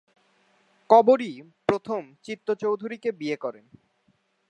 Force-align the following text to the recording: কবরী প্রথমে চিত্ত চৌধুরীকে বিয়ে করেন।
কবরী 0.89 1.31
প্রথমে 1.67 2.09
চিত্ত 2.23 2.47
চৌধুরীকে 2.61 3.09
বিয়ে 3.11 3.37
করেন। 3.37 3.65